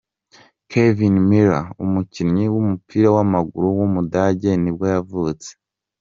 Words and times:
Kevin 0.69 1.15
Müller, 1.29 1.65
umukinnyi 1.83 2.45
w’umupira 2.53 3.07
w’amaguru 3.15 3.67
w’umudage 3.77 4.51
nibwo 4.61 4.85
yavutse. 4.93 5.49